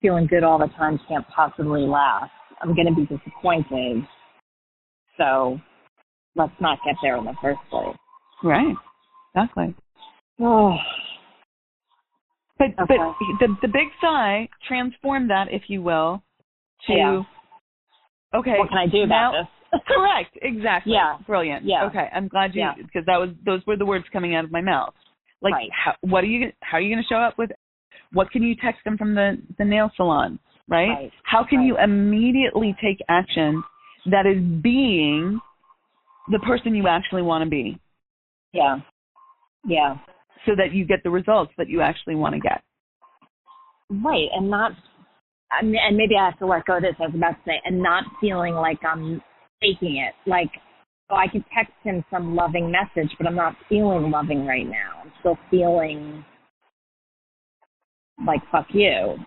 feeling 0.02 0.26
good 0.26 0.46
all 0.46 0.58
the 0.58 0.70
time 0.78 1.02
can't 1.10 1.28
possibly 1.28 1.82
last. 1.82 2.32
I'm 2.62 2.74
going 2.74 2.88
to 2.88 2.96
be 2.96 3.06
disappointed. 3.06 4.08
So 5.18 5.60
let's 6.38 6.54
not 6.62 6.80
get 6.86 6.96
there 7.04 7.18
in 7.18 7.26
the 7.26 7.36
first 7.42 7.60
place. 7.70 7.98
Right. 8.42 8.74
Exactly. 9.36 9.76
Oh. 10.40 10.78
But 12.58 12.68
okay. 12.68 12.76
but 12.88 13.16
the 13.42 13.48
the 13.64 13.68
big 13.68 13.90
sigh 14.00 14.48
transform 14.66 15.28
that, 15.28 15.48
if 15.52 15.64
you 15.68 15.82
will, 15.82 16.24
to 16.88 16.94
yeah. 16.94 17.24
okay. 18.36 18.56
What 18.58 18.70
can 18.70 18.78
I 18.78 18.88
do 18.88 19.04
about 19.04 19.32
now, 19.32 19.42
this? 19.72 19.82
Correct. 19.88 20.38
Exactly. 20.42 20.94
Yeah. 20.94 21.18
Brilliant. 21.26 21.66
Yeah. 21.66 21.86
Okay. 21.86 22.08
I'm 22.14 22.28
glad 22.28 22.56
you 22.56 22.62
yeah. 22.62 22.74
because 22.76 23.06
that 23.06 23.18
was 23.18 23.30
those 23.46 23.62
were 23.66 23.78
the 23.78 23.86
words 23.86 24.06
coming 24.12 24.36
out 24.36 24.44
of 24.44 24.52
my 24.52 24.62
mouth. 24.62 24.94
Like, 25.42 25.54
right. 25.54 25.70
how, 25.72 25.94
what 26.02 26.24
are 26.24 26.28
you? 26.28 26.52
How 26.62 26.78
are 26.78 26.82
you 26.82 26.94
going 26.94 27.04
to 27.04 27.08
show 27.08 27.20
up 27.20 27.38
with? 27.38 27.52
What 28.14 28.30
can 28.32 28.44
you 28.44 28.56
text 28.56 28.84
them 28.84 28.98
from 28.98 29.16
the 29.16 29.42
the 29.58 29.66
nail 29.66 29.92
salon? 29.96 30.40
Right. 30.68 30.90
right. 30.90 31.12
How 31.24 31.44
can 31.44 31.60
right. 31.60 31.68
you 31.68 31.78
immediately 31.78 32.76
take 32.84 32.98
action 33.10 33.64
that 34.10 34.26
is 34.26 34.42
being 34.62 35.40
the 36.32 36.40
person 36.40 36.76
you 36.76 36.88
actually 36.88 37.24
want 37.24 37.44
to 37.44 37.50
be? 37.50 37.80
Yeah. 38.54 38.78
Yeah. 39.66 39.98
So 40.46 40.54
that 40.58 40.74
you 40.74 40.86
get 40.86 41.04
the 41.04 41.10
results 41.10 41.52
that 41.58 41.70
you 41.70 41.82
actually 41.82 42.16
want 42.16 42.34
to 42.36 42.40
get. 42.40 42.62
Right, 43.92 44.30
and 44.34 44.50
not, 44.50 44.72
and 45.60 45.98
maybe 45.98 46.16
I 46.20 46.26
have 46.26 46.40
to 46.40 46.46
let 46.46 46.66
go 46.66 46.78
of 46.78 46.84
this. 46.84 46.96
I 47.00 47.08
was 47.08 47.16
about 47.16 47.32
to 47.32 47.38
say, 47.46 47.62
and 47.66 47.82
not 47.82 48.06
feeling 48.20 48.54
like 48.54 48.80
I'm 48.84 49.22
faking 49.60 49.98
it. 49.98 50.14
Like, 50.30 50.50
oh, 51.10 51.16
I 51.16 51.28
could 51.28 51.44
text 51.56 51.74
him 51.84 52.04
some 52.10 52.36
loving 52.36 52.72
message, 52.72 53.12
but 53.18 53.28
I'm 53.28 53.36
not 53.36 53.56
feeling 53.68 54.12
loving 54.12 54.46
right 54.46 54.68
now. 54.68 55.02
I'm 55.04 55.12
still 55.20 55.38
feeling 55.50 56.24
like 58.26 58.42
fuck 58.52 58.68
you. 58.74 59.18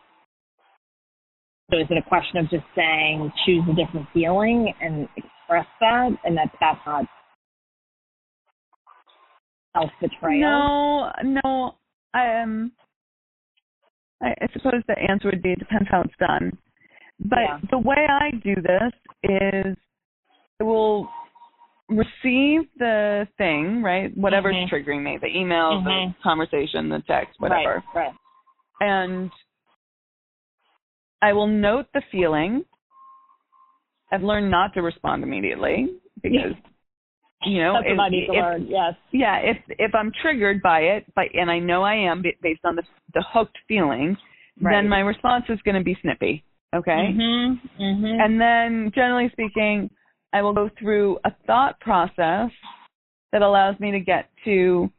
So 1.71 1.79
is 1.79 1.87
it 1.91 1.99
a 1.99 2.09
question 2.09 2.39
of 2.39 2.51
just 2.51 2.65
saying 2.77 3.33
choose 3.47 3.63
a 3.71 3.75
different 3.75 4.07
feeling 4.13 4.73
and 4.81 5.09
express 5.17 5.67
that, 5.81 6.11
and 6.25 6.37
that 6.37 6.51
that's 6.61 6.81
not 6.87 7.05
self 9.75 9.91
betrayal? 10.01 11.11
No, 11.23 11.41
no. 11.45 11.75
Um, 12.15 12.73
I, 14.25 14.35
I 14.41 14.49
suppose 14.53 14.83
the 14.89 14.99
answer 14.99 15.29
would 15.29 15.43
be 15.43 15.53
it 15.53 15.59
depends 15.59 15.89
how 15.91 16.01
it's 16.01 16.15
done. 16.19 16.57
But 17.21 17.39
Yeah. 17.39 17.59
the 17.71 17.79
way 17.79 18.07
I 18.09 18.31
do 18.43 18.55
this 18.57 18.93
is 19.23 19.77
I 20.61 20.65
will 20.65 21.09
receive 21.89 22.63
the 22.79 23.29
thing, 23.37 23.83
right? 23.83 24.17
Whatever's 24.17 24.57
Mhm. 24.57 24.69
triggering 24.69 25.03
me, 25.03 25.19
the 25.19 25.37
email, 25.37 25.81
the 25.83 25.91
Mhm. 25.91 26.21
conversation, 26.23 26.89
the 26.89 27.01
text, 27.03 27.39
whatever. 27.41 27.83
Right. 27.95 28.07
Right. 28.07 28.15
And 28.81 29.31
I 31.23 31.33
will 31.33 31.47
note 31.47 31.87
the 31.93 32.01
feeling. 32.03 32.65
I've 34.11 34.23
learned 34.23 34.51
not 34.51 34.75
to 34.75 34.83
respond 34.83 35.23
immediately 35.23 36.01
because 36.23 36.55
you 37.47 37.59
know 37.63 37.75
That's 37.75 37.87
if- 37.91 37.97
what 37.99 38.05
I 38.05 38.09
need 38.09 38.27
to 38.27 38.33
if- 38.33 38.43
learn. 38.43 38.67
Yes. 38.69 38.95
yeah 39.13 39.37
if 39.39 39.57
if 39.69 39.95
i'm 39.95 40.11
triggered 40.23 40.63
by 40.63 40.81
it 40.81 41.15
by 41.15 41.27
and 41.35 41.51
i 41.51 41.59
know 41.59 41.83
i 41.83 41.95
am 41.95 42.23
based 42.43 42.65
on 42.65 42.75
the 42.77 42.83
the 43.15 43.23
hooked 43.33 43.59
feeling 43.69 44.17
Right. 44.61 44.73
then 44.77 44.89
my 44.89 45.01
response 45.01 45.45
is 45.49 45.61
going 45.63 45.75
to 45.77 45.83
be 45.85 45.97
snippy 46.01 46.45
okay 46.75 47.13
Mhm. 47.13 47.61
Mhm. 47.81 48.25
and 48.25 48.41
then 48.41 48.93
generally 48.95 49.29
speaking 49.31 49.91
i 50.33 50.43
will 50.43 50.53
go 50.53 50.69
through 50.79 51.19
a 51.25 51.33
thought 51.47 51.79
process 51.81 52.51
that 53.33 53.43
allows 53.43 53.79
me 53.81 53.91
to 53.91 54.01
get 54.01 54.31
to 54.45 54.91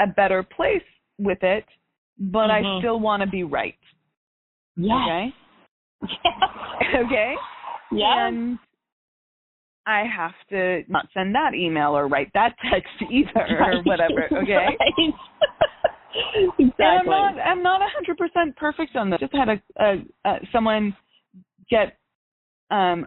a 0.00 0.06
better 0.06 0.42
place 0.42 0.82
with 1.18 1.42
it 1.42 1.64
but 2.18 2.50
i 2.50 2.60
Mhm. 2.62 2.78
still 2.80 3.00
want 3.00 3.22
to 3.22 3.26
be 3.28 3.44
right 3.44 3.78
yes. 4.76 4.92
okay 4.92 5.32
okay 7.04 7.34
Yeah. 7.90 8.26
and 8.28 8.58
I 9.86 10.04
have 10.04 10.32
to 10.50 10.82
not 10.88 11.08
send 11.12 11.34
that 11.34 11.54
email 11.54 11.96
or 11.96 12.08
write 12.08 12.30
that 12.34 12.54
text 12.70 12.92
either 13.10 13.58
or 13.60 13.82
whatever. 13.82 14.28
Okay. 14.32 14.54
Right. 14.54 14.78
And 16.14 16.60
I'm 16.60 16.68
exactly. 16.68 17.10
not 17.10 17.38
I'm 17.38 17.62
not 17.62 17.80
a 17.80 17.86
hundred 17.86 18.18
percent 18.18 18.54
perfect 18.56 18.96
on 18.96 19.08
this. 19.08 19.20
Just 19.20 19.34
had 19.34 19.48
a, 19.48 19.62
a, 19.82 19.94
a 20.26 20.38
someone 20.52 20.94
get 21.70 21.96
um 22.70 23.06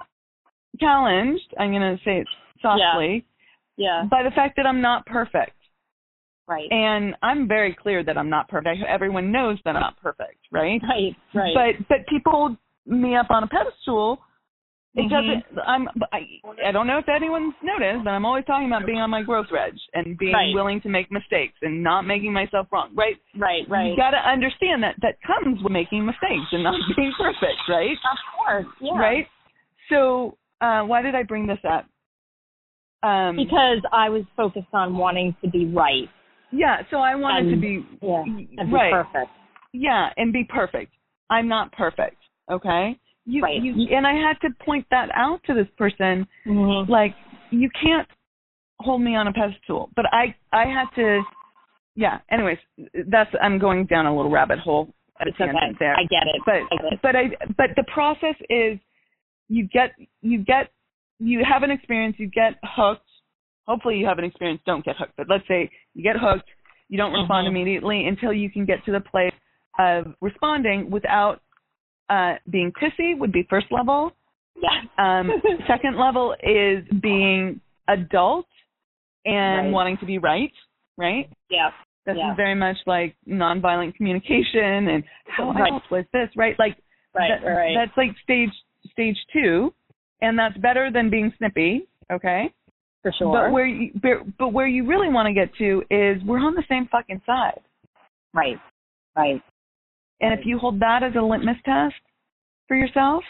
challenged. 0.79 1.53
I'm 1.59 1.71
gonna 1.71 1.97
say 2.03 2.17
it 2.17 2.27
softly 2.63 3.23
yeah. 3.77 4.05
by 4.09 4.23
the 4.23 4.31
fact 4.31 4.55
that 4.57 4.65
I'm 4.65 4.81
not 4.81 5.05
perfect. 5.05 5.53
Right. 6.47 6.71
And 6.71 7.15
I'm 7.21 7.47
very 7.47 7.75
clear 7.75 8.03
that 8.03 8.17
I'm 8.17 8.29
not 8.29 8.47
perfect. 8.49 8.81
Everyone 8.87 9.31
knows 9.31 9.57
that 9.65 9.75
I'm 9.75 9.81
not 9.81 9.99
perfect, 10.01 10.39
right? 10.51 10.81
Right. 10.87 11.15
Right. 11.33 11.53
But 11.53 11.87
but 11.87 12.07
people 12.07 12.31
hold 12.31 12.57
me 12.85 13.15
up 13.15 13.27
on 13.29 13.43
a 13.43 13.47
pedestal. 13.47 14.19
It 14.97 15.03
Mhm. 15.03 15.09
doesn't. 15.09 15.43
I'm. 15.67 15.89
I, 16.13 16.39
I 16.65 16.71
don't 16.71 16.87
know 16.87 16.97
if 16.99 17.09
anyone's 17.09 17.53
noticed, 17.61 18.05
but 18.05 18.11
I'm 18.11 18.25
always 18.25 18.45
talking 18.45 18.67
about 18.67 18.85
being 18.85 18.99
on 18.99 19.09
my 19.09 19.23
growth 19.23 19.47
edge 19.51 19.79
and 19.93 20.17
being 20.17 20.33
Right. 20.33 20.53
willing 20.53 20.79
to 20.81 20.89
make 20.89 21.11
mistakes 21.11 21.55
and 21.61 21.83
not 21.83 22.05
making 22.05 22.31
myself 22.31 22.67
wrong. 22.71 22.91
Right. 22.95 23.17
right. 23.35 23.67
Right. 23.69 23.89
You 23.91 23.95
got 23.97 24.11
to 24.11 24.17
understand 24.17 24.83
that 24.83 24.95
that 25.01 25.17
comes 25.21 25.61
with 25.61 25.73
making 25.73 26.05
mistakes 26.05 26.47
and 26.53 26.63
not 26.63 26.79
being 26.95 27.11
perfect. 27.17 27.59
Right. 27.67 27.97
of 28.09 28.17
course. 28.37 28.65
Yeah. 28.79 28.97
Right. 28.97 29.27
So 29.89 30.37
uh, 30.61 30.83
why 30.83 31.01
did 31.01 31.13
I 31.13 31.23
bring 31.23 31.45
this 31.45 31.59
up? 31.69 31.85
Um, 33.03 33.35
Because 33.35 33.79
I 33.91 34.09
was 34.09 34.23
focused 34.37 34.73
on 34.73 34.97
wanting 34.97 35.35
to 35.43 35.49
be 35.49 35.65
right. 35.65 36.09
yeah. 36.51 36.83
So 36.89 36.97
I 36.97 37.15
wanted 37.15 37.49
to 37.51 37.57
be 37.57 37.85
Yeah. 38.01 38.23
And 38.23 38.47
be 38.69 38.73
right. 38.73 38.93
perfect. 38.93 39.31
Yeah, 39.73 40.09
and 40.15 40.31
be 40.31 40.45
perfect. 40.45 40.93
I'm 41.29 41.49
not 41.49 41.71
perfect. 41.73 42.15
Okay. 42.49 42.97
You, 43.25 43.41
Right. 43.41 43.61
you 43.61 43.87
and 43.95 44.05
I 44.05 44.13
had 44.13 44.39
to 44.41 44.49
point 44.63 44.85
that 44.91 45.09
out 45.15 45.41
to 45.45 45.53
this 45.53 45.67
person 45.77 46.27
Mm-hmm. 46.45 46.91
like 46.91 47.15
you 47.51 47.69
can't 47.81 48.07
hold 48.79 49.01
me 49.01 49.15
on 49.15 49.27
a 49.27 49.33
pedestal 49.33 49.89
but 49.95 50.05
i 50.11 50.35
i 50.51 50.65
had 50.65 50.85
to 50.95 51.21
yeah 51.95 52.19
anyways 52.29 52.57
that's 53.07 53.29
i'm 53.41 53.57
going 53.57 53.85
down 53.85 54.05
a 54.05 54.15
little 54.15 54.29
rabbit 54.29 54.59
hole 54.59 54.93
at 55.19 55.27
a 55.27 55.29
It's 55.29 55.39
okay. 55.39 55.51
there 55.79 55.95
I 55.95 56.03
get 56.03 56.27
it. 56.27 56.41
but 56.45 56.55
I 56.71 56.81
get 56.81 56.93
it. 56.93 56.99
but 57.01 57.15
i 57.15 57.23
but 57.57 57.69
the 57.77 57.83
process 57.91 58.35
is 58.49 58.77
you 59.47 59.67
get 59.69 59.91
you 60.21 60.39
get 60.43 60.71
you 61.19 61.43
have 61.49 61.63
an 61.63 61.71
experience 61.71 62.15
you 62.19 62.27
get 62.27 62.55
hooked 62.63 63.09
hopefully 63.65 63.95
you 63.97 64.05
have 64.05 64.19
an 64.19 64.25
experience 64.25 64.61
don't 64.65 64.83
get 64.85 64.97
hooked 64.97 65.13
but 65.17 65.27
let's 65.29 65.47
say 65.47 65.69
you 65.93 66.03
get 66.03 66.17
hooked 66.19 66.49
you 66.89 66.97
don't 66.97 67.13
respond 67.13 67.45
Mhm. 67.47 67.51
immediately 67.51 68.05
until 68.07 68.33
you 68.33 68.49
can 68.51 68.65
get 68.65 68.83
to 68.85 68.91
the 68.91 68.99
place 68.99 69.33
of 69.79 70.13
responding 70.21 70.89
without 70.91 71.41
uh 72.09 72.33
being 72.49 72.71
pissy 72.71 73.17
would 73.17 73.31
be 73.31 73.43
first 73.49 73.67
level 73.71 74.11
Yeah. 74.55 74.81
um, 74.97 75.31
second 75.67 75.97
level 75.97 76.35
is 76.43 76.83
being 77.01 77.59
adult 77.87 78.47
and 79.25 79.65
Right. 79.67 79.71
wanting 79.73 79.97
to 79.97 80.05
be 80.05 80.17
right, 80.17 80.51
right? 80.97 81.29
yeah. 81.49 81.71
This 82.05 82.15
Yeah. 82.17 82.31
is 82.31 82.37
very 82.37 82.53
much 82.53 82.77
like 82.85 83.15
nonviolent 83.27 83.95
communication 83.95 84.87
and 84.89 85.03
how 85.27 85.51
Right. 85.51 85.71
else 85.71 85.83
was 85.89 86.05
this, 86.13 86.29
right? 86.35 86.57
Like 86.59 86.77
Right. 87.15 87.29
that- 87.29 87.43
right. 87.47 87.73
that's 87.75 87.95
like 87.97 88.15
stage 88.19 88.51
stage 88.91 89.17
two, 89.33 89.73
and 90.21 90.37
that's 90.37 90.55
better 90.57 90.91
than 90.91 91.09
being 91.09 91.31
snippy, 91.37 91.87
okay? 92.11 92.53
For 93.01 93.11
sure. 93.11 93.33
But 93.33 93.51
where 93.51 93.65
you 93.65 93.91
but 94.37 94.49
where 94.53 94.67
you 94.67 94.85
really 94.85 95.09
want 95.09 95.25
to 95.27 95.33
get 95.33 95.53
to 95.55 95.83
is 95.89 96.23
we're 96.23 96.39
on 96.39 96.53
the 96.53 96.63
same 96.69 96.85
fucking 96.87 97.21
side, 97.25 97.61
right. 98.33 98.59
Right. 99.15 99.41
And 100.21 100.37
if 100.37 100.45
you 100.45 100.57
hold 100.57 100.79
that 100.79 101.03
as 101.03 101.13
a 101.15 101.21
litmus 101.21 101.57
test 101.65 101.95
for 102.67 102.75
yourself, 102.77 103.23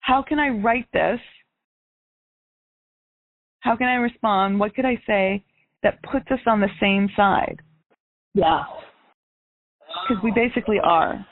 how 0.00 0.22
can 0.22 0.38
I 0.38 0.50
write 0.50 0.86
this? 0.92 1.20
How 3.60 3.76
can 3.76 3.88
I 3.88 3.94
respond? 3.94 4.60
What 4.60 4.74
could 4.74 4.84
I 4.84 5.00
say 5.06 5.44
that 5.82 6.02
puts 6.02 6.30
us 6.30 6.40
on 6.46 6.60
the 6.60 6.68
same 6.78 7.08
side? 7.16 7.60
Yeah. 8.34 8.64
Because 10.06 10.22
we 10.22 10.32
basically 10.32 10.78
are. 10.82 11.26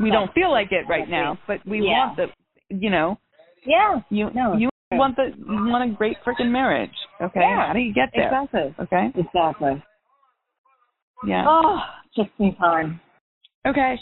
We 0.00 0.10
don't 0.10 0.32
feel 0.32 0.50
like 0.50 0.72
it 0.72 0.88
right 0.88 1.08
now, 1.08 1.38
but 1.46 1.64
we 1.66 1.82
Yeah. 1.82 1.92
want 1.92 2.16
the, 2.16 2.32
you 2.70 2.90
know, 2.90 3.18
Yeah. 3.64 4.00
you 4.08 4.30
No, 4.30 4.54
you 4.54 4.70
true. 4.90 4.98
want 4.98 5.16
the 5.16 5.34
you 5.36 5.64
want 5.66 5.90
a 5.90 5.94
great 5.94 6.16
freaking 6.24 6.50
marriage. 6.50 6.96
Okay, 7.20 7.40
Yeah. 7.40 7.66
how 7.66 7.72
do 7.74 7.80
you 7.80 7.92
get 7.92 8.10
there? 8.16 8.24
Exactly. 8.26 8.74
Okay, 8.80 9.12
Exactly. 9.14 9.82
yeah. 11.24 11.44
Oh, 11.46 11.84
just 12.16 12.30
in 12.38 12.54
time. 12.56 13.00
Okay, 13.66 14.00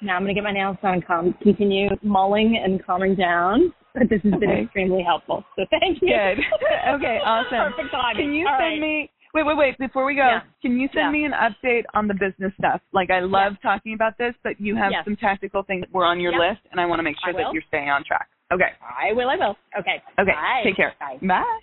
Now 0.00 0.16
I'm 0.16 0.22
gonna 0.22 0.34
get 0.34 0.44
my 0.44 0.52
nails 0.52 0.76
done 0.82 0.94
and 0.94 1.06
calm, 1.06 1.34
continue 1.42 1.88
mulling 2.02 2.60
and 2.62 2.84
calming 2.84 3.14
down. 3.14 3.72
But 3.94 4.08
this 4.08 4.22
has 4.22 4.34
been 4.40 4.50
extremely 4.50 5.02
helpful. 5.02 5.44
So 5.56 5.66
thank 5.68 6.00
you. 6.00 6.08
good. 6.08 6.38
okay, 6.94 7.18
awesome. 7.24 7.72
Perfect 7.72 7.90
timing. 7.90 8.24
Can 8.24 8.34
you 8.34 8.46
All 8.46 8.56
send 8.58 8.72
right. 8.72 8.80
me? 8.80 9.10
Wait, 9.34 9.44
wait, 9.44 9.56
wait. 9.56 9.78
Before 9.78 10.04
we 10.06 10.14
go, 10.14 10.26
Yeah. 10.26 10.42
can 10.62 10.78
you 10.78 10.88
send 10.94 11.06
Yeah. 11.06 11.10
me 11.10 11.24
an 11.24 11.32
update 11.32 11.84
on 11.94 12.06
the 12.08 12.14
business 12.14 12.52
stuff? 12.58 12.80
Like, 12.92 13.10
I 13.10 13.20
love 13.20 13.54
talking 13.62 13.94
about 13.94 14.16
this, 14.18 14.34
but 14.42 14.60
you 14.60 14.76
have 14.76 14.92
some 15.04 15.16
tactical 15.16 15.62
things 15.62 15.82
that 15.82 15.92
were 15.92 16.04
on 16.06 16.20
your 16.20 16.32
list, 16.38 16.60
and 16.70 16.80
I 16.80 16.86
want 16.86 17.00
to 17.00 17.02
make 17.02 17.16
sure 17.22 17.32
that 17.32 17.52
you're 17.52 17.62
staying 17.68 17.90
on 17.90 18.04
track. 18.04 18.28
Okay. 18.52 18.72
I 18.82 19.12
will. 19.12 19.28
I 19.28 19.36
will. 19.36 19.56
Okay. 19.78 20.02
Okay. 20.18 20.32
Bye. 20.32 20.60
Take 20.64 20.76
care. 20.76 20.94
Bye. 21.00 21.18
Bye. 21.20 21.60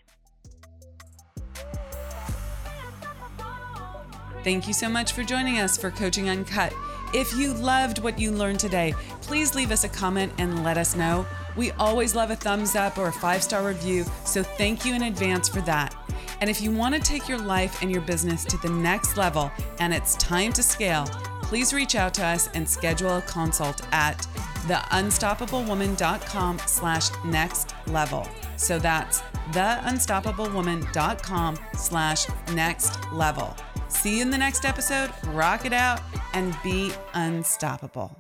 Thank 4.44 4.68
you 4.68 4.74
so 4.74 4.88
much 4.88 5.12
for 5.12 5.24
joining 5.24 5.60
us 5.60 5.78
for 5.78 5.92
Coaching 5.92 6.30
Uncut. 6.30 6.74
If 7.14 7.36
you 7.36 7.54
loved 7.54 8.00
what 8.00 8.20
you 8.20 8.32
learned 8.32 8.60
today, 8.60 8.94
please 9.22 9.54
leave 9.54 9.72
us 9.72 9.84
a 9.84 9.90
comment 9.90 10.32
and 10.38 10.64
let 10.64 10.78
us 10.78 10.96
know. 10.96 11.26
We 11.58 11.72
always 11.72 12.16
love 12.16 12.32
a 12.32 12.36
thumbs 12.36 12.76
up 12.76 12.98
or 12.98 13.08
a 13.08 13.14
five 13.14 13.44
star 13.44 13.68
review, 13.68 14.06
so 14.24 14.44
thank 14.44 14.86
you 14.86 14.94
in 14.94 15.04
advance 15.04 15.50
for 15.50 15.62
that. 15.62 15.96
And 16.40 16.50
if 16.50 16.62
you 16.62 16.72
want 16.72 16.96
to 16.96 17.02
take 17.02 17.28
your 17.28 17.40
life 17.40 17.82
and 17.82 17.92
your 17.92 18.02
business 18.02 18.46
to 18.46 18.58
the 18.58 18.70
next 18.70 19.18
level 19.18 19.52
and 19.80 19.94
it's 19.94 20.16
time 20.16 20.54
to 20.54 20.64
scale, 20.64 21.06
please 21.42 21.74
reach 21.74 21.96
out 21.96 22.14
to 22.14 22.26
us 22.26 22.48
and 22.54 22.68
schedule 22.68 23.18
a 23.18 23.22
consult 23.24 23.82
at 23.92 24.26
theunstoppablewoman.com 24.68 26.60
slash 26.66 27.10
next 27.26 27.76
level. 27.88 28.26
So 28.56 28.80
that's 28.80 29.20
theunstoppablewoman.com 29.52 31.60
slash 31.76 32.26
next 32.54 33.12
level. 33.12 33.58
See 33.90 34.18
you 34.18 34.22
in 34.22 34.30
the 34.30 34.38
next 34.38 34.66
episode. 34.66 35.12
Rock 35.28 35.66
it 35.66 35.74
out 35.74 36.02
and 36.34 36.56
be 36.64 36.94
unstoppable. 37.14 38.16